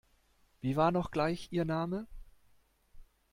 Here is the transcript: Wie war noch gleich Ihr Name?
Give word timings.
Wie 0.61 0.77
war 0.77 0.89
noch 0.91 1.11
gleich 1.11 1.49
Ihr 1.51 1.63
Name? 1.63 2.07